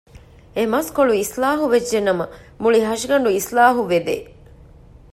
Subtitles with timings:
[0.55, 2.25] އެ މަސްކޮޅު އިސްލާޙު ވެއްޖެ ނަމަ
[2.61, 4.15] މުޅި ހަށިގަނޑު އިސްލާޙު ވެދޭ